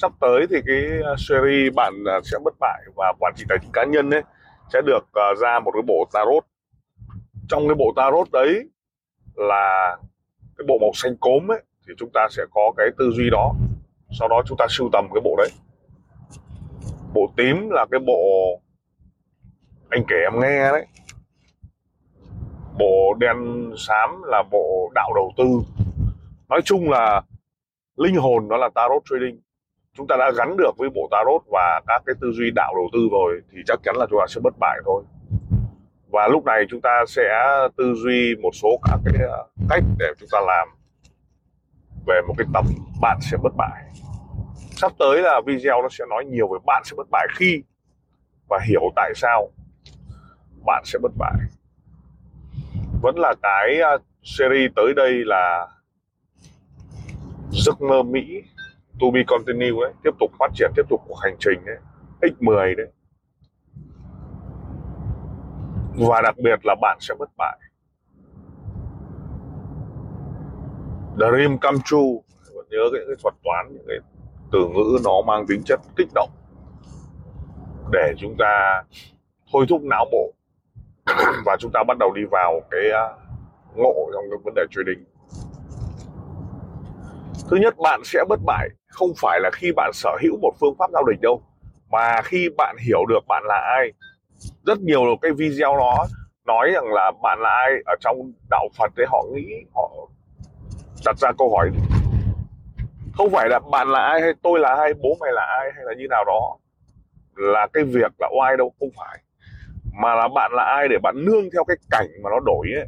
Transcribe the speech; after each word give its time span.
Sắp 0.00 0.12
tới 0.20 0.46
thì 0.50 0.56
cái 0.66 1.02
à, 1.04 1.12
series 1.18 1.74
Bạn 1.74 1.94
à, 2.06 2.20
sẽ 2.24 2.38
bất 2.44 2.54
bại 2.60 2.82
và 2.96 3.12
quản 3.18 3.34
trị 3.36 3.44
tài 3.48 3.58
chính 3.62 3.72
cá 3.72 3.84
nhân 3.84 4.10
ấy 4.10 4.22
sẽ 4.72 4.80
được 4.86 5.08
à, 5.12 5.34
ra 5.40 5.60
một 5.60 5.70
cái 5.74 5.82
bộ 5.86 6.08
tarot. 6.12 6.44
Trong 7.48 7.68
cái 7.68 7.74
bộ 7.74 7.92
tarot 7.96 8.30
đấy 8.32 8.64
là 9.34 9.96
cái 10.58 10.64
bộ 10.68 10.78
màu 10.80 10.90
xanh 10.94 11.16
cốm 11.20 11.50
ấy 11.50 11.62
thì 11.86 11.94
chúng 11.98 12.10
ta 12.14 12.28
sẽ 12.30 12.42
có 12.50 12.72
cái 12.76 12.86
tư 12.98 13.10
duy 13.10 13.30
đó. 13.30 13.54
Sau 14.18 14.28
đó 14.28 14.42
chúng 14.46 14.58
ta 14.58 14.66
sưu 14.70 14.88
tầm 14.92 15.08
cái 15.14 15.20
bộ 15.24 15.34
đấy. 15.38 15.48
Bộ 17.14 17.32
tím 17.36 17.70
là 17.70 17.86
cái 17.90 18.00
bộ 18.06 18.22
anh 19.90 20.02
kể 20.08 20.16
em 20.32 20.40
nghe 20.40 20.72
đấy. 20.72 20.86
Bộ 22.78 23.14
đen 23.18 23.70
xám 23.76 24.22
là 24.26 24.42
bộ 24.50 24.92
đạo 24.94 25.12
đầu 25.14 25.32
tư. 25.36 25.44
Nói 26.48 26.60
chung 26.64 26.90
là 26.90 27.22
linh 27.96 28.16
hồn 28.16 28.48
nó 28.48 28.56
là 28.56 28.68
tarot 28.74 29.02
trading 29.10 29.40
chúng 29.98 30.06
ta 30.06 30.16
đã 30.16 30.30
gắn 30.36 30.56
được 30.56 30.70
với 30.78 30.88
bộ 30.94 31.08
tarot 31.10 31.42
và 31.52 31.80
các 31.86 32.02
cái 32.06 32.14
tư 32.20 32.32
duy 32.32 32.50
đạo 32.54 32.74
đầu 32.74 32.88
tư 32.92 33.08
rồi, 33.12 33.40
thì 33.52 33.58
chắc 33.66 33.80
chắn 33.82 33.96
là 33.96 34.06
chúng 34.10 34.18
ta 34.20 34.26
sẽ 34.28 34.40
bất 34.44 34.54
bại 34.60 34.78
thôi. 34.84 35.02
Và 36.12 36.28
lúc 36.28 36.44
này 36.44 36.64
chúng 36.70 36.80
ta 36.80 37.04
sẽ 37.08 37.28
tư 37.76 37.94
duy 37.94 38.36
một 38.42 38.50
số 38.52 38.68
các 38.84 38.98
cái 39.04 39.26
ờ, 39.28 39.46
cách 39.70 39.84
để 39.98 40.06
chúng 40.20 40.28
ta 40.32 40.38
làm 40.46 40.68
về 42.06 42.20
một 42.28 42.34
cái 42.38 42.46
tập 42.54 42.64
bạn 43.00 43.18
sẽ 43.20 43.36
bất 43.42 43.52
bại. 43.56 43.82
Sắp 44.70 44.92
tới 44.98 45.22
là 45.22 45.40
video 45.46 45.82
nó 45.82 45.88
sẽ 45.90 46.04
nói 46.10 46.24
nhiều 46.24 46.48
về 46.48 46.58
bạn 46.66 46.82
sẽ 46.84 46.94
bất 46.96 47.06
bại 47.10 47.26
khi 47.36 47.62
và 48.48 48.58
hiểu 48.68 48.82
tại 48.96 49.12
sao 49.16 49.50
bạn 50.66 50.82
sẽ 50.86 50.98
bất 51.02 51.12
bại. 51.18 51.34
Vẫn 53.02 53.18
là 53.18 53.34
cái 53.42 53.80
ờ, 53.80 53.98
series 54.22 54.70
tới 54.76 54.94
đây 54.96 55.12
là 55.24 55.68
giấc 57.50 57.80
mơ 57.80 58.02
Mỹ 58.02 58.42
to 59.00 59.06
be 59.14 59.20
continue 59.26 59.70
đấy 59.82 59.92
tiếp 60.02 60.10
tục 60.20 60.30
phát 60.38 60.50
triển 60.54 60.70
tiếp 60.76 60.82
tục 60.88 61.00
cuộc 61.08 61.18
hành 61.22 61.36
trình 61.38 61.64
đấy 61.66 61.76
x10 62.20 62.76
đấy. 62.76 62.86
Và 66.08 66.20
đặc 66.22 66.34
biệt 66.38 66.58
là 66.64 66.74
bạn 66.80 66.98
sẽ 67.00 67.14
bất 67.18 67.28
bại. 67.36 67.58
Dream 71.16 71.58
come 71.58 71.78
true. 71.84 72.22
Vẫn 72.54 72.66
nhớ 72.70 72.78
cái, 72.92 73.02
cái 73.06 73.16
thuật 73.22 73.34
toán 73.44 73.66
những 73.72 73.84
cái 73.88 73.96
từ 74.52 74.68
ngữ 74.68 74.98
nó 75.04 75.22
mang 75.26 75.46
tính 75.46 75.62
chất 75.64 75.80
kích 75.96 76.08
động. 76.14 76.30
Để 77.92 78.14
chúng 78.18 78.34
ta 78.38 78.82
thôi 79.52 79.66
thúc 79.68 79.82
não 79.82 80.04
bộ. 80.12 80.32
Và 81.44 81.56
chúng 81.58 81.70
ta 81.74 81.84
bắt 81.88 81.98
đầu 81.98 82.12
đi 82.14 82.22
vào 82.30 82.60
cái 82.70 82.90
à, 82.90 83.06
ngộ 83.74 84.10
trong 84.14 84.24
cái 84.30 84.38
vấn 84.44 84.54
đề 84.54 84.62
trading. 84.70 85.04
Thứ 87.50 87.56
nhất 87.56 87.74
bạn 87.78 88.00
sẽ 88.04 88.24
bất 88.28 88.40
bại 88.46 88.68
không 88.88 89.08
phải 89.20 89.40
là 89.40 89.50
khi 89.52 89.72
bạn 89.76 89.90
sở 89.92 90.16
hữu 90.22 90.36
một 90.42 90.52
phương 90.60 90.74
pháp 90.78 90.90
giao 90.92 91.02
dịch 91.08 91.20
đâu 91.20 91.42
mà 91.90 92.22
khi 92.22 92.48
bạn 92.56 92.76
hiểu 92.86 93.06
được 93.08 93.20
bạn 93.28 93.42
là 93.46 93.74
ai. 93.76 93.92
Rất 94.66 94.80
nhiều 94.80 95.16
cái 95.22 95.32
video 95.32 95.76
nó 95.76 96.06
nói 96.46 96.70
rằng 96.74 96.92
là 96.92 97.12
bạn 97.22 97.38
là 97.40 97.50
ai 97.50 97.72
ở 97.86 97.94
trong 98.00 98.32
đạo 98.50 98.68
Phật 98.78 98.92
đấy 98.96 99.06
họ 99.10 99.24
nghĩ 99.34 99.46
họ 99.74 99.90
đặt 101.04 101.18
ra 101.18 101.32
câu 101.38 101.56
hỏi. 101.56 101.70
Không 103.12 103.30
phải 103.30 103.48
là 103.48 103.60
bạn 103.72 103.88
là 103.88 104.00
ai 104.00 104.20
hay 104.20 104.32
tôi 104.42 104.58
là 104.58 104.74
ai 104.74 104.92
bố 104.94 105.16
mày 105.20 105.32
là 105.32 105.42
ai 105.42 105.70
hay 105.74 105.84
là 105.84 105.94
như 105.94 106.06
nào 106.10 106.24
đó 106.24 106.56
là 107.36 107.66
cái 107.72 107.84
việc 107.84 108.12
là 108.18 108.28
oai 108.40 108.56
đâu 108.56 108.72
không 108.80 108.90
phải. 108.96 109.18
Mà 110.02 110.14
là 110.14 110.28
bạn 110.34 110.52
là 110.54 110.62
ai 110.62 110.88
để 110.88 110.96
bạn 111.02 111.24
nương 111.24 111.50
theo 111.52 111.64
cái 111.64 111.76
cảnh 111.90 112.06
mà 112.22 112.30
nó 112.30 112.40
đổi 112.46 112.66
ấy. 112.74 112.86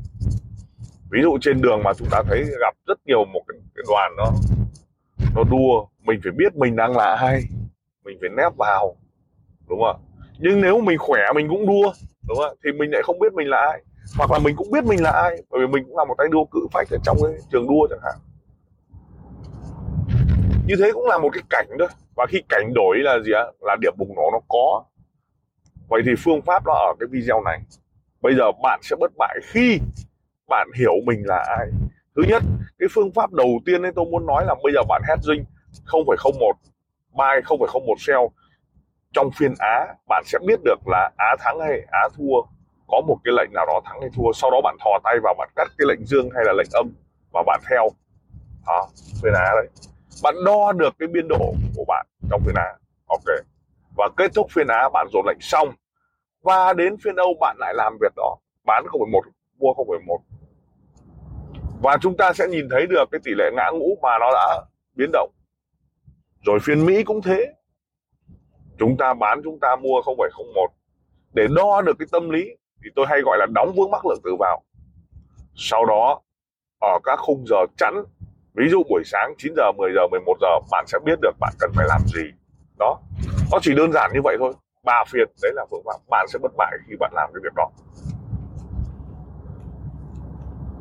Ví 1.10 1.22
dụ 1.22 1.38
trên 1.40 1.60
đường 1.60 1.82
mà 1.84 1.92
chúng 1.94 2.08
ta 2.10 2.22
thấy 2.28 2.44
gặp 2.60 2.74
rất 2.86 2.98
nhiều 3.04 3.24
một 3.24 3.42
cái, 3.48 3.58
cái 3.74 3.84
đoàn 3.88 4.12
nó 4.16 4.24
nó 5.34 5.44
đua, 5.44 5.86
mình 6.04 6.20
phải 6.22 6.32
biết 6.32 6.56
mình 6.56 6.76
đang 6.76 6.96
là 6.96 7.16
ai. 7.20 7.42
Mình 8.04 8.18
phải 8.20 8.30
nép 8.36 8.52
vào, 8.56 8.96
đúng 9.68 9.80
không? 9.82 10.00
Nhưng 10.38 10.60
nếu 10.60 10.80
mình 10.80 10.98
khỏe, 10.98 11.20
mình 11.34 11.48
cũng 11.48 11.66
đua, 11.66 11.92
đúng 12.28 12.38
không? 12.38 12.56
Thì 12.64 12.72
mình 12.72 12.90
lại 12.92 13.02
không 13.04 13.18
biết 13.18 13.32
mình 13.32 13.48
là 13.48 13.58
ai. 13.58 13.82
Hoặc 14.18 14.30
là 14.30 14.38
mình 14.38 14.56
cũng 14.56 14.70
biết 14.70 14.84
mình 14.84 15.02
là 15.02 15.10
ai, 15.10 15.42
bởi 15.50 15.60
vì 15.60 15.66
mình 15.66 15.84
cũng 15.84 15.98
là 15.98 16.04
một 16.04 16.14
tay 16.18 16.26
đua 16.30 16.44
cự 16.44 16.60
phách 16.72 16.86
ở 16.90 16.98
trong 17.04 17.16
cái 17.22 17.32
trường 17.52 17.68
đua 17.68 17.86
chẳng 17.90 18.00
hạn. 18.02 18.14
Như 20.66 20.74
thế 20.78 20.90
cũng 20.92 21.06
là 21.06 21.18
một 21.18 21.30
cái 21.32 21.42
cảnh 21.50 21.66
thôi. 21.78 21.88
Và 22.16 22.26
khi 22.28 22.42
cảnh 22.48 22.72
đổi 22.74 22.96
là 22.98 23.18
gì 23.24 23.32
ạ? 23.32 23.44
Là 23.60 23.76
điểm 23.80 23.92
bùng 23.98 24.14
nổ 24.16 24.30
nó 24.32 24.40
có. 24.48 24.84
Vậy 25.88 26.02
thì 26.06 26.12
phương 26.18 26.42
pháp 26.42 26.66
nó 26.66 26.72
ở 26.72 26.94
cái 27.00 27.06
video 27.10 27.42
này. 27.44 27.60
Bây 28.20 28.34
giờ 28.34 28.44
bạn 28.62 28.80
sẽ 28.82 28.96
bất 29.00 29.12
bại 29.18 29.38
khi 29.42 29.80
bạn 30.48 30.68
hiểu 30.78 30.92
mình 31.06 31.22
là 31.24 31.44
ai 31.58 31.66
thứ 32.16 32.22
nhất 32.28 32.42
cái 32.78 32.88
phương 32.92 33.12
pháp 33.12 33.32
đầu 33.32 33.60
tiên 33.66 33.82
ấy 33.82 33.92
tôi 33.96 34.04
muốn 34.10 34.26
nói 34.26 34.44
là 34.46 34.54
bây 34.62 34.72
giờ 34.72 34.80
bạn 34.88 35.02
hedging 35.08 35.44
0,01 35.86 36.52
buy 37.12 37.40
0,01 37.44 37.94
sell. 37.98 38.20
Trong 39.12 39.30
phiên 39.30 39.54
Á 39.58 39.86
bạn 40.08 40.22
sẽ 40.26 40.38
biết 40.46 40.60
được 40.64 40.78
là 40.86 41.10
Á 41.16 41.36
thắng 41.38 41.60
hay 41.60 41.80
Á 41.90 42.08
thua. 42.16 42.42
Có 42.86 43.00
một 43.00 43.16
cái 43.24 43.34
lệnh 43.36 43.52
nào 43.52 43.66
đó 43.66 43.80
thắng 43.84 44.00
hay 44.00 44.10
thua 44.14 44.32
sau 44.34 44.50
đó 44.50 44.60
bạn 44.64 44.76
thò 44.84 44.90
tay 45.04 45.14
vào 45.22 45.34
bạn 45.38 45.48
cắt 45.56 45.68
cái 45.78 45.86
lệnh 45.88 46.04
dương 46.04 46.28
hay 46.34 46.44
là 46.46 46.52
lệnh 46.52 46.68
âm 46.72 46.86
và 47.32 47.42
bạn 47.46 47.60
theo 47.70 47.88
đó, 48.66 48.88
phiên 49.22 49.32
Á 49.34 49.50
đấy. 49.54 49.68
Bạn 50.22 50.34
đo 50.44 50.72
được 50.72 50.94
cái 50.98 51.08
biên 51.08 51.28
độ 51.28 51.54
của 51.76 51.84
bạn 51.88 52.06
trong 52.30 52.40
phiên 52.46 52.54
Á. 52.54 52.74
Ok. 53.06 53.24
Và 53.96 54.08
kết 54.16 54.30
thúc 54.34 54.46
phiên 54.50 54.66
Á 54.68 54.88
bạn 54.88 55.06
dồn 55.12 55.26
lệnh 55.26 55.40
xong. 55.40 55.68
Và 56.42 56.72
đến 56.72 56.96
phiên 57.04 57.16
Âu 57.16 57.34
bạn 57.40 57.56
lại 57.58 57.74
làm 57.74 57.98
việc 58.00 58.12
đó. 58.16 58.36
Bán 58.64 58.84
0,1 58.86 59.20
mua 59.58 59.72
0,1 59.72 60.18
và 61.82 61.96
chúng 62.00 62.16
ta 62.16 62.32
sẽ 62.32 62.46
nhìn 62.48 62.68
thấy 62.70 62.86
được 62.86 63.04
cái 63.12 63.20
tỷ 63.24 63.30
lệ 63.34 63.50
ngã 63.56 63.70
ngũ 63.72 63.98
mà 64.02 64.18
nó 64.20 64.30
đã 64.32 64.62
biến 64.94 65.10
động. 65.12 65.30
Rồi 66.46 66.58
phiên 66.62 66.86
Mỹ 66.86 67.04
cũng 67.04 67.22
thế. 67.22 67.46
Chúng 68.78 68.96
ta 68.96 69.14
bán 69.14 69.40
chúng 69.44 69.60
ta 69.60 69.76
mua 69.76 70.00
0,01 70.00 70.66
để 71.32 71.46
đo 71.56 71.82
được 71.82 71.96
cái 71.98 72.06
tâm 72.12 72.30
lý 72.30 72.44
thì 72.84 72.90
tôi 72.96 73.06
hay 73.08 73.20
gọi 73.20 73.38
là 73.38 73.46
đóng 73.54 73.72
vướng 73.76 73.90
mắc 73.90 74.06
lượng 74.06 74.20
tử 74.24 74.36
vào. 74.38 74.62
Sau 75.54 75.84
đó 75.84 76.20
ở 76.80 76.98
các 77.04 77.18
khung 77.18 77.44
giờ 77.46 77.56
chẵn 77.76 77.94
ví 78.54 78.68
dụ 78.70 78.82
buổi 78.88 79.02
sáng 79.04 79.34
9 79.38 79.52
giờ 79.56 79.72
10 79.76 79.90
giờ 79.94 80.06
11 80.10 80.34
giờ 80.40 80.58
bạn 80.70 80.84
sẽ 80.88 80.98
biết 81.04 81.18
được 81.22 81.32
bạn 81.40 81.52
cần 81.58 81.70
phải 81.74 81.86
làm 81.88 82.00
gì. 82.06 82.22
Đó. 82.78 83.00
Nó 83.52 83.58
chỉ 83.62 83.74
đơn 83.74 83.92
giản 83.92 84.10
như 84.14 84.20
vậy 84.24 84.36
thôi. 84.38 84.52
Ba 84.84 85.04
phiên 85.08 85.28
đấy 85.42 85.52
là 85.54 85.66
phương 85.70 85.82
pháp 85.86 85.98
bạn 86.10 86.26
sẽ 86.28 86.38
bất 86.42 86.52
bại 86.56 86.72
khi 86.88 86.96
bạn 87.00 87.12
làm 87.14 87.30
cái 87.34 87.40
việc 87.44 87.52
đó 87.56 87.70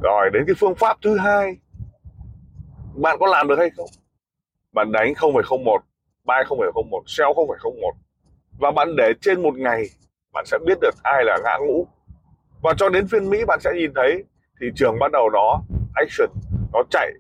rồi 0.04 0.30
đến 0.34 0.44
cái 0.48 0.56
phương 0.60 0.76
pháp 0.76 0.98
thứ 1.02 1.18
hai. 1.18 1.56
Bạn 2.96 3.18
có 3.20 3.28
làm 3.28 3.48
được 3.48 3.56
hay 3.60 3.70
không? 3.78 3.90
Bạn 4.74 4.92
đánh 4.92 5.14
0,01 5.14 5.80
buy 6.24 6.36
0,01 6.48 7.02
sell 7.08 7.30
0,01 7.30 7.92
và 8.60 8.72
bạn 8.72 8.96
để 8.96 9.14
trên 9.22 9.44
một 9.44 9.58
ngày 9.58 9.84
bạn 10.34 10.46
sẽ 10.46 10.58
biết 10.66 10.78
được 10.82 10.96
ai 11.04 11.24
là 11.26 11.38
ngã 11.44 11.58
ngũ. 11.68 11.88
Và 12.62 12.74
cho 12.78 12.90
đến 12.90 13.08
phiên 13.08 13.30
Mỹ 13.30 13.46
bạn 13.46 13.60
sẽ 13.60 13.70
nhìn 13.76 13.92
thấy 13.96 14.24
thị 14.62 14.68
trường 14.76 15.00
bắt 15.00 15.12
đầu 15.12 15.30
nó 15.30 15.62
action 15.96 16.30
nó 16.74 16.84
chạy. 16.90 17.12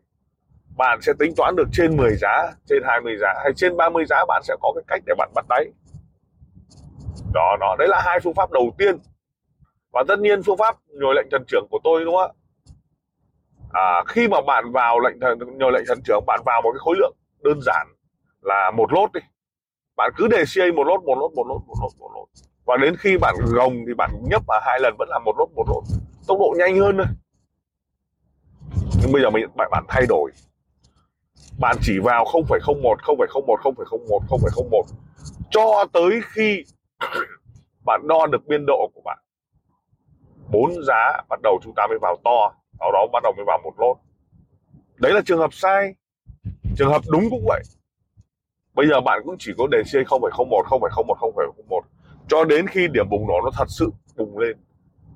Bạn 0.77 0.99
sẽ 1.01 1.13
tính 1.19 1.33
toán 1.37 1.55
được 1.55 1.67
trên 1.71 1.97
10 1.97 2.15
giá 2.15 2.53
trên 2.65 2.83
20 2.85 3.17
giá 3.21 3.33
hay 3.43 3.53
trên 3.55 3.77
30 3.77 4.05
giá 4.09 4.25
bạn 4.27 4.41
sẽ 4.43 4.55
có 4.61 4.71
cái 4.75 4.83
cách 4.87 5.03
để 5.05 5.13
bạn 5.17 5.31
bắt 5.35 5.45
đáy. 5.49 5.65
Đó 7.33 7.57
đó 7.59 7.75
đấy 7.79 7.87
là 7.87 8.01
hai 8.05 8.19
phương 8.19 8.33
pháp 8.33 8.51
đầu 8.51 8.71
tiên. 8.77 8.97
Và 9.93 10.03
tất 10.07 10.19
nhiên 10.19 10.43
phương 10.43 10.57
pháp 10.57 10.77
nhồi 10.87 11.15
lệnh 11.15 11.27
trần 11.31 11.43
trưởng 11.47 11.67
của 11.71 11.79
tôi 11.83 12.05
đúng 12.05 12.15
không 12.15 12.31
ạ? 12.31 12.38
À, 13.73 14.03
khi 14.07 14.27
mà 14.27 14.41
bạn 14.41 14.71
vào 14.71 14.99
lệnh 14.99 15.19
thần 15.19 15.39
nhờ 15.57 15.69
lệnh 15.69 15.83
thần 15.87 15.99
trưởng 16.05 16.23
bạn 16.27 16.39
vào 16.45 16.61
một 16.61 16.71
cái 16.71 16.79
khối 16.79 16.95
lượng 16.99 17.15
đơn 17.43 17.59
giản 17.61 17.87
là 18.41 18.71
một 18.71 18.93
lốt 18.93 19.13
đi. 19.13 19.19
Bạn 19.97 20.11
cứ 20.17 20.27
để 20.27 20.43
CA 20.55 20.65
một 20.75 20.83
lốt 20.83 21.03
một 21.03 21.17
lốt 21.19 21.31
một 21.35 21.47
lốt 21.47 21.61
một 21.67 21.75
lốt 21.81 21.91
một 21.99 22.11
lốt. 22.15 22.27
Và 22.65 22.77
đến 22.77 22.95
khi 22.99 23.17
bạn 23.17 23.35
gồng 23.45 23.73
thì 23.87 23.93
bạn 23.93 24.11
nhấp 24.29 24.43
vào 24.47 24.61
hai 24.63 24.79
lần 24.79 24.95
vẫn 24.99 25.09
là 25.09 25.19
một 25.19 25.35
lốt 25.39 25.49
một 25.55 25.65
lốt. 25.67 25.83
Tốc 26.27 26.37
độ 26.39 26.55
nhanh 26.57 26.79
hơn 26.79 26.97
thôi. 26.97 27.05
Nhưng 29.01 29.11
bây 29.11 29.21
giờ 29.21 29.29
mình 29.29 29.45
bạn, 29.55 29.69
bạn 29.71 29.83
thay 29.87 30.05
đổi. 30.09 30.31
Bạn 31.59 31.77
chỉ 31.81 31.99
vào 32.03 32.25
0,01 32.25 32.95
0,01 32.95 33.57
0,01 33.57 34.19
0,01 34.29 34.83
cho 35.49 35.85
tới 35.93 36.21
khi 36.33 36.63
bạn 37.85 38.01
đo 38.07 38.27
được 38.27 38.47
biên 38.47 38.65
độ 38.67 38.89
của 38.93 39.01
bạn. 39.05 39.17
Bốn 40.51 40.83
giá 40.83 41.21
bắt 41.29 41.39
đầu 41.43 41.59
chúng 41.63 41.73
ta 41.75 41.87
mới 41.87 41.97
vào 42.01 42.17
to 42.23 42.58
sau 42.79 42.91
đó 42.91 43.07
bắt 43.13 43.23
đầu 43.23 43.33
mới 43.37 43.45
vào 43.45 43.59
một 43.63 43.73
lốt. 43.77 43.97
Đấy 44.97 45.13
là 45.13 45.21
trường 45.25 45.39
hợp 45.39 45.53
sai. 45.53 45.93
Trường 46.77 46.89
hợp 46.89 47.01
đúng 47.11 47.29
cũng 47.29 47.45
vậy. 47.47 47.61
Bây 48.73 48.87
giờ 48.87 49.01
bạn 49.01 49.21
cũng 49.25 49.35
chỉ 49.39 49.51
có 49.57 49.67
đề 49.67 49.83
CA 49.93 49.99
0,01 49.99 50.63
0,01 50.63 51.15
0,01 51.15 51.81
cho 52.27 52.43
đến 52.43 52.67
khi 52.67 52.87
điểm 52.87 53.09
bùng 53.09 53.27
nổ 53.27 53.41
nó 53.43 53.49
thật 53.53 53.65
sự 53.67 53.89
bùng 54.15 54.37
lên 54.37 54.57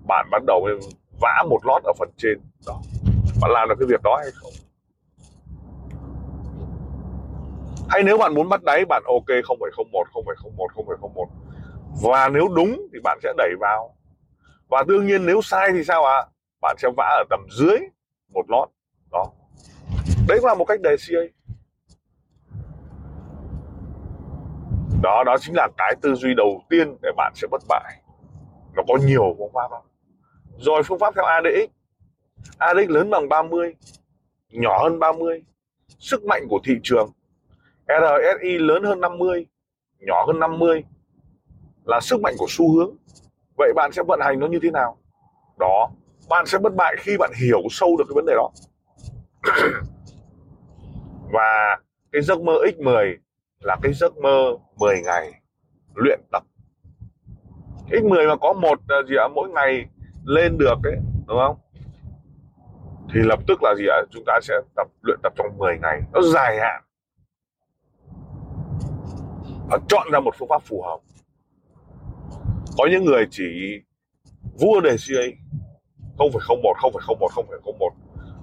bạn 0.07 0.27
bắt 0.31 0.43
đầu 0.47 0.67
vã 1.21 1.43
một 1.49 1.65
lót 1.65 1.83
ở 1.83 1.93
phần 1.99 2.09
trên 2.17 2.41
đó. 2.67 2.81
Bạn 3.41 3.51
làm 3.51 3.69
được 3.69 3.75
cái 3.79 3.87
việc 3.87 4.01
đó 4.03 4.19
hay 4.21 4.31
không? 4.33 4.51
Hay 7.89 8.03
nếu 8.03 8.17
bạn 8.17 8.33
muốn 8.33 8.49
bắt 8.49 8.63
đáy 8.63 8.85
bạn 8.85 9.03
ok 9.05 9.27
0,01 9.27 10.03
0,01 10.13 10.67
0,01 10.75 11.27
và 12.03 12.29
nếu 12.29 12.47
đúng 12.55 12.87
thì 12.93 12.99
bạn 13.03 13.19
sẽ 13.23 13.33
đẩy 13.37 13.51
vào. 13.59 13.95
Và 14.69 14.83
đương 14.87 15.07
nhiên 15.07 15.25
nếu 15.25 15.41
sai 15.41 15.69
thì 15.73 15.83
sao 15.83 16.05
ạ? 16.05 16.15
à? 16.15 16.32
Bạn 16.63 16.75
sẽ 16.79 16.89
vã 16.97 17.05
ở 17.05 17.23
tầm 17.29 17.39
dưới 17.57 17.77
một 18.33 18.45
lót 18.47 18.69
đó. 19.11 19.25
Đấy 20.27 20.39
là 20.43 20.55
một 20.55 20.65
cách 20.65 20.81
đề 20.81 20.95
CA 21.07 21.21
đó 25.03 25.23
đó 25.25 25.35
chính 25.39 25.55
là 25.55 25.67
cái 25.77 25.95
tư 26.01 26.15
duy 26.15 26.33
đầu 26.33 26.61
tiên 26.69 26.97
để 27.01 27.11
bạn 27.17 27.33
sẽ 27.35 27.47
bất 27.51 27.61
bại. 27.69 28.01
Nó 28.75 28.83
có 28.87 28.97
nhiều 29.05 29.35
phương 29.37 29.51
pháp 29.53 29.71
lắm. 29.71 29.81
Rồi 30.57 30.83
phương 30.83 30.99
pháp 30.99 31.15
theo 31.15 31.25
ADX 31.25 31.69
ADX 32.57 32.89
lớn 32.89 33.09
bằng 33.09 33.29
30 33.29 33.75
nhỏ 34.49 34.83
hơn 34.83 34.99
30 34.99 35.43
sức 35.99 36.23
mạnh 36.23 36.47
của 36.49 36.59
thị 36.63 36.73
trường. 36.83 37.11
RSI 37.87 38.57
lớn 38.57 38.83
hơn 38.83 39.01
50 39.01 39.45
nhỏ 39.99 40.25
hơn 40.27 40.39
50 40.39 40.83
là 41.85 41.99
sức 41.99 42.21
mạnh 42.21 42.35
của 42.37 42.47
xu 42.49 42.73
hướng. 42.73 42.95
Vậy 43.57 43.73
bạn 43.75 43.91
sẽ 43.91 44.03
vận 44.07 44.19
hành 44.23 44.39
nó 44.39 44.47
như 44.47 44.59
thế 44.63 44.71
nào? 44.71 44.97
Đó 45.59 45.91
bạn 46.33 46.45
sẽ 46.45 46.57
bất 46.57 46.75
bại 46.75 46.95
khi 46.99 47.17
bạn 47.17 47.31
hiểu 47.35 47.61
sâu 47.69 47.97
được 47.97 48.03
cái 48.07 48.13
vấn 48.15 48.25
đề 48.25 48.33
đó. 48.35 48.49
Và 51.31 51.77
cái 52.11 52.21
giấc 52.21 52.41
mơ 52.41 52.53
X10 52.53 53.15
là 53.59 53.77
cái 53.81 53.93
giấc 53.93 54.17
mơ 54.17 54.57
10 54.75 55.01
ngày 55.01 55.31
luyện 55.95 56.19
tập. 56.31 56.43
X10 57.89 58.27
mà 58.27 58.35
có 58.35 58.53
một 58.53 58.79
à, 58.87 58.95
gì 59.09 59.15
ạ, 59.15 59.27
mỗi 59.35 59.49
ngày 59.49 59.85
lên 60.25 60.57
được 60.57 60.75
ấy, 60.83 60.95
đúng 61.27 61.37
không? 61.37 61.57
Thì 63.13 63.19
lập 63.23 63.39
tức 63.47 63.63
là 63.63 63.75
gì 63.77 63.85
ạ, 63.87 63.97
chúng 64.11 64.23
ta 64.25 64.39
sẽ 64.41 64.53
tập, 64.75 64.87
luyện 65.01 65.19
tập 65.23 65.33
trong 65.37 65.57
10 65.57 65.77
ngày. 65.81 66.01
Nó 66.13 66.21
dài 66.21 66.57
hạn. 66.59 66.83
Và 69.69 69.79
chọn 69.89 70.07
ra 70.11 70.19
một 70.19 70.35
phương 70.39 70.49
pháp 70.49 70.61
phù 70.65 70.81
hợp. 70.81 70.99
Có 72.77 72.87
những 72.91 73.05
người 73.05 73.27
chỉ 73.31 73.43
vua 74.59 74.81
đề 74.81 74.95
CA 75.07 75.42
0,01 76.17 76.73
0,01 76.73 77.27
0,01 77.27 77.89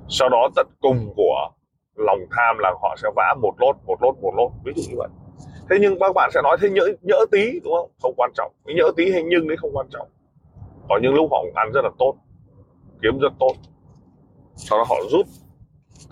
sau 0.08 0.28
đó 0.28 0.48
tận 0.56 0.66
cùng 0.80 1.12
của 1.16 1.50
lòng 1.94 2.18
tham 2.30 2.58
là 2.58 2.72
họ 2.82 2.96
sẽ 3.02 3.08
vã 3.16 3.34
một 3.42 3.54
lốt 3.58 3.76
một 3.86 4.02
lốt 4.02 4.14
một 4.20 4.34
lốt 4.36 4.50
ví 4.64 4.72
dụ 4.76 4.82
như 4.90 4.96
vậy. 4.98 5.08
Thế 5.70 5.76
nhưng 5.80 5.98
các 5.98 6.12
bạn 6.14 6.30
sẽ 6.34 6.40
nói 6.42 6.56
thế 6.60 6.70
nhỡ 6.70 6.88
nhỡ 7.02 7.16
tí 7.32 7.60
đúng 7.64 7.74
không? 7.74 7.90
Không 8.02 8.14
quan 8.16 8.30
trọng. 8.34 8.52
Cái 8.66 8.76
nhỡ 8.76 8.92
tí 8.96 9.12
hay 9.12 9.22
nhưng 9.22 9.48
đấy 9.48 9.56
không 9.56 9.70
quan 9.76 9.86
trọng. 9.90 10.08
Có 10.88 10.98
những 11.02 11.14
lúc 11.14 11.28
họ 11.30 11.44
ăn 11.54 11.72
rất 11.72 11.80
là 11.84 11.90
tốt 11.98 12.14
kiếm 13.02 13.18
rất 13.18 13.32
tốt. 13.38 13.52
Sau 14.54 14.78
đó 14.78 14.84
họ 14.88 14.96
rút 15.10 15.26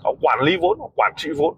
họ 0.03 0.13
quản 0.21 0.39
lý 0.41 0.57
vốn 0.61 0.79
họ 0.79 0.89
quản 0.95 1.13
trị 1.17 1.29
vốn. 1.37 1.55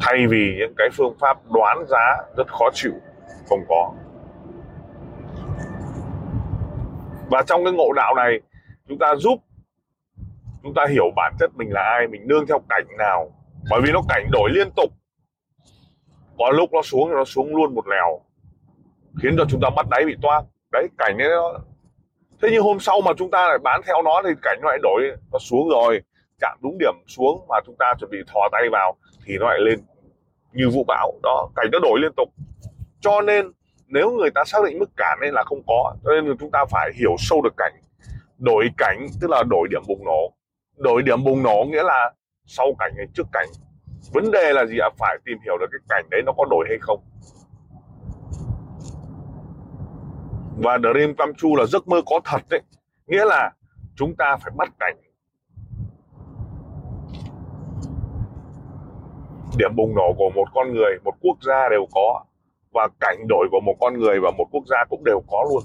Thay 0.00 0.26
vì 0.30 0.54
những 0.58 0.74
cái 0.76 0.88
phương 0.92 1.16
pháp 1.20 1.38
đoán 1.52 1.84
giá 1.88 2.16
rất 2.36 2.48
khó 2.48 2.70
chịu 2.72 2.92
không 3.48 3.60
có. 3.68 3.92
Và 7.34 7.42
trong 7.46 7.64
cái 7.64 7.72
ngộ 7.72 7.92
đạo 7.92 8.14
này, 8.14 8.40
chúng 8.88 8.98
ta 8.98 9.14
giúp, 9.14 9.38
chúng 10.62 10.74
ta 10.74 10.86
hiểu 10.90 11.04
bản 11.16 11.34
chất 11.38 11.50
mình 11.56 11.72
là 11.72 11.82
ai, 11.82 12.06
mình 12.06 12.26
nương 12.26 12.46
theo 12.46 12.58
cảnh 12.68 12.84
nào. 12.98 13.32
Bởi 13.70 13.80
vì 13.84 13.92
nó 13.92 14.00
cảnh 14.08 14.28
đổi 14.32 14.50
liên 14.50 14.68
tục. 14.76 14.90
Có 16.38 16.50
lúc 16.50 16.72
nó 16.72 16.82
xuống 16.82 17.08
thì 17.08 17.14
nó 17.14 17.24
xuống 17.24 17.56
luôn 17.56 17.74
một 17.74 17.88
lèo, 17.88 18.20
khiến 19.22 19.34
cho 19.38 19.44
chúng 19.48 19.60
ta 19.60 19.70
bắt 19.76 19.86
đáy 19.90 20.04
bị 20.06 20.16
toang 20.22 20.44
đấy, 20.72 20.88
cảnh 20.98 21.18
ấy 21.18 21.28
nó, 21.28 21.58
thế 22.42 22.48
nhưng 22.52 22.62
hôm 22.62 22.80
sau 22.80 23.00
mà 23.00 23.12
chúng 23.16 23.30
ta 23.30 23.48
lại 23.48 23.58
bán 23.58 23.80
theo 23.86 24.02
nó 24.02 24.22
thì 24.24 24.30
cảnh 24.42 24.58
nó 24.62 24.68
lại 24.68 24.78
đổi, 24.82 25.02
nó 25.32 25.38
xuống 25.38 25.68
rồi, 25.68 26.02
chạm 26.40 26.58
đúng 26.62 26.78
điểm 26.78 26.94
xuống 27.06 27.46
mà 27.48 27.56
chúng 27.66 27.76
ta 27.78 27.94
chuẩn 27.98 28.10
bị 28.10 28.18
thò 28.26 28.48
tay 28.52 28.62
vào 28.72 28.96
thì 29.26 29.38
nó 29.40 29.46
lại 29.48 29.58
lên 29.60 29.78
như 30.52 30.70
vũ 30.70 30.84
bão. 30.84 31.12
Đó, 31.22 31.50
cảnh 31.56 31.66
nó 31.72 31.78
đổi 31.78 32.00
liên 32.00 32.12
tục. 32.16 32.28
Cho 33.00 33.20
nên 33.20 33.52
nếu 33.86 34.10
người 34.10 34.30
ta 34.34 34.44
xác 34.46 34.58
định 34.64 34.78
mức 34.78 34.90
cản 34.96 35.18
nên 35.22 35.34
là 35.34 35.42
không 35.46 35.62
có, 35.66 35.94
cho 36.04 36.10
nên 36.10 36.36
chúng 36.40 36.50
ta 36.50 36.64
phải 36.70 36.90
hiểu 36.94 37.14
sâu 37.18 37.42
được 37.42 37.54
cảnh. 37.56 37.72
Đổi 38.38 38.70
cảnh, 38.76 39.06
tức 39.20 39.30
là 39.30 39.42
đổi 39.50 39.68
điểm 39.70 39.82
bùng 39.88 40.04
nổ. 40.04 40.32
Đổi 40.76 41.02
điểm 41.02 41.24
bùng 41.24 41.42
nổ 41.42 41.64
nghĩa 41.68 41.82
là 41.82 42.12
sau 42.46 42.66
cảnh 42.78 42.92
hay 42.96 43.06
trước 43.14 43.26
cảnh. 43.32 43.48
Vấn 44.12 44.30
đề 44.30 44.52
là 44.52 44.66
gì 44.66 44.78
ạ? 44.78 44.88
Phải 44.98 45.18
tìm 45.24 45.38
hiểu 45.44 45.58
được 45.58 45.66
cái 45.72 45.80
cảnh 45.88 46.04
đấy 46.10 46.22
nó 46.26 46.32
có 46.36 46.44
đổi 46.50 46.66
hay 46.68 46.78
không. 46.80 47.00
Và 50.58 50.78
dream 50.78 51.14
come 51.14 51.32
true 51.36 51.50
là 51.58 51.66
giấc 51.66 51.88
mơ 51.88 52.02
có 52.06 52.20
thật 52.24 52.42
đấy. 52.50 52.60
Nghĩa 53.06 53.24
là 53.24 53.52
chúng 53.96 54.16
ta 54.16 54.36
phải 54.36 54.52
bắt 54.56 54.68
cảnh. 54.80 54.96
Điểm 59.58 59.76
bùng 59.76 59.94
nổ 59.94 60.14
của 60.18 60.30
một 60.34 60.44
con 60.54 60.72
người, 60.72 60.98
một 61.04 61.14
quốc 61.20 61.36
gia 61.42 61.68
đều 61.68 61.86
có 61.94 62.24
và 62.74 62.88
cảnh 63.00 63.26
đổi 63.28 63.48
của 63.50 63.60
một 63.60 63.74
con 63.80 63.98
người 63.98 64.20
và 64.20 64.30
một 64.38 64.46
quốc 64.50 64.64
gia 64.66 64.84
cũng 64.90 65.04
đều 65.04 65.22
có 65.30 65.46
luôn. 65.50 65.62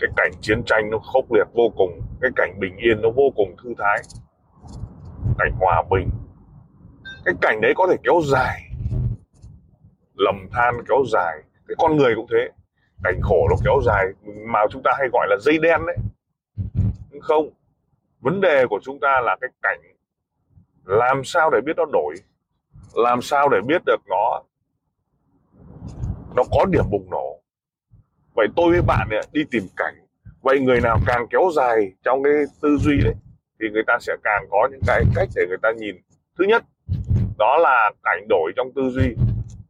Cái 0.00 0.10
cảnh 0.16 0.32
chiến 0.40 0.62
tranh 0.66 0.90
nó 0.90 0.98
khốc 0.98 1.32
liệt 1.32 1.46
vô 1.54 1.72
cùng, 1.76 2.00
cái 2.20 2.30
cảnh 2.36 2.60
bình 2.60 2.76
yên 2.76 3.02
nó 3.02 3.10
vô 3.10 3.30
cùng 3.36 3.56
thư 3.62 3.74
thái, 3.78 4.02
cảnh 5.38 5.52
hòa 5.60 5.82
bình. 5.90 6.10
Cái 7.24 7.34
cảnh 7.40 7.60
đấy 7.60 7.72
có 7.76 7.86
thể 7.90 7.96
kéo 8.02 8.20
dài, 8.24 8.60
lầm 10.14 10.48
than 10.52 10.74
kéo 10.88 11.04
dài, 11.12 11.42
cái 11.68 11.74
con 11.78 11.96
người 11.96 12.14
cũng 12.16 12.26
thế. 12.30 12.48
Cảnh 13.04 13.20
khổ 13.22 13.48
nó 13.50 13.56
kéo 13.64 13.80
dài, 13.84 14.06
mà 14.52 14.58
chúng 14.70 14.82
ta 14.82 14.90
hay 14.98 15.08
gọi 15.12 15.26
là 15.30 15.36
dây 15.40 15.58
đen 15.58 15.80
đấy. 15.86 15.96
Không, 17.20 17.50
vấn 18.20 18.40
đề 18.40 18.66
của 18.70 18.80
chúng 18.82 19.00
ta 19.00 19.20
là 19.20 19.36
cái 19.40 19.50
cảnh 19.62 19.80
làm 20.84 21.24
sao 21.24 21.50
để 21.50 21.60
biết 21.60 21.76
nó 21.76 21.84
đổi, 21.92 22.14
làm 22.94 23.22
sao 23.22 23.48
để 23.48 23.60
biết 23.66 23.82
được 23.86 24.00
nó 24.08 24.42
nó 26.36 26.42
có 26.50 26.64
điểm 26.64 26.84
bùng 26.90 27.10
nổ. 27.10 27.40
Vậy 28.34 28.46
tôi 28.56 28.70
với 28.70 28.82
bạn 28.82 29.08
này, 29.10 29.20
đi 29.32 29.44
tìm 29.50 29.62
cảnh. 29.76 29.94
Vậy 30.42 30.60
người 30.60 30.80
nào 30.80 31.00
càng 31.06 31.26
kéo 31.30 31.50
dài 31.56 31.92
trong 32.04 32.22
cái 32.22 32.32
tư 32.62 32.76
duy 32.76 33.00
đấy 33.04 33.14
thì 33.60 33.66
người 33.72 33.82
ta 33.86 33.98
sẽ 34.00 34.16
càng 34.24 34.46
có 34.50 34.68
những 34.70 34.80
cái 34.86 35.04
cách 35.14 35.28
để 35.36 35.46
người 35.48 35.58
ta 35.62 35.68
nhìn. 35.78 35.96
Thứ 36.38 36.44
nhất 36.44 36.64
đó 37.38 37.56
là 37.56 37.90
cảnh 38.02 38.26
đổi 38.28 38.52
trong 38.56 38.72
tư 38.74 38.82
duy 38.90 39.14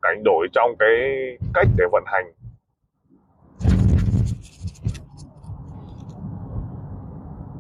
cảnh 0.02 0.22
đổi 0.24 0.48
trong 0.52 0.70
cái 0.78 0.88
cách 1.54 1.68
để 1.76 1.84
vận 1.92 2.04
hành. 2.06 2.32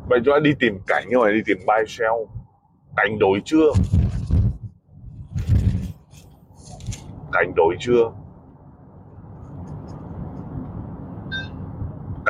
Vậy 0.08 0.20
chúng 0.24 0.34
ta 0.34 0.38
đi 0.38 0.50
tìm 0.60 0.78
cảnh 0.86 1.04
nhưng 1.08 1.20
mà 1.20 1.30
đi 1.30 1.40
tìm 1.46 1.58
buy 1.66 1.84
sell 1.88 2.14
cảnh 2.96 3.18
đổi 3.18 3.42
chưa? 3.44 3.72
Cảnh 7.32 7.52
đổi 7.56 7.76
chưa? 7.80 8.23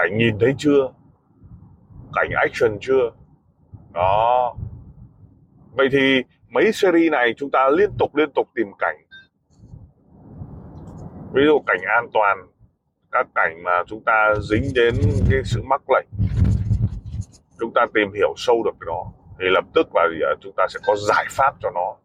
Cảnh 0.04 0.18
nhìn 0.18 0.38
thấy 0.40 0.54
chưa? 0.58 0.92
Cảnh 2.14 2.30
action 2.34 2.78
chưa? 2.80 3.11
Đó. 3.92 4.56
Vậy 5.73 5.88
thì 5.92 6.23
mấy 6.49 6.73
series 6.73 7.12
này 7.12 7.34
chúng 7.37 7.50
ta 7.50 7.68
liên 7.68 7.90
tục 7.99 8.16
liên 8.16 8.30
tục 8.34 8.49
tìm 8.54 8.66
cảnh. 8.78 8.96
Ví 11.32 11.42
dụ 11.46 11.62
cảnh 11.66 11.80
an 11.96 12.08
toàn, 12.12 12.38
các 13.12 13.26
cảnh 13.34 13.62
mà 13.62 13.82
chúng 13.87 14.04
ta 14.04 14.34
dính 14.50 14.75
đến 14.75 14.94
cái 15.30 15.40
sự 15.44 15.62
mắc 15.62 15.82
lệnh 15.90 16.06
chúng 17.61 17.73
ta 17.75 17.87
tìm 17.94 18.12
hiểu 18.14 18.34
sâu 18.37 18.62
được 18.64 18.70
cái 18.80 18.87
đó, 18.87 19.12
thì 19.38 19.44
lập 19.49 19.64
tức 19.75 19.87
là 19.94 20.02
à, 20.02 20.32
chúng 20.40 20.52
ta 20.56 20.66
sẽ 20.70 20.80
có 20.87 20.96
giải 21.08 21.25
pháp 21.30 21.54
cho 21.62 21.70
nó. 21.70 21.96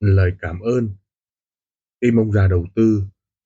Lời 0.00 0.32
cảm 0.40 0.60
ơn. 0.60 0.88
Tim 2.00 2.16
ông 2.16 2.32
già 2.32 2.46
đầu 2.48 2.64
tư 2.74 3.02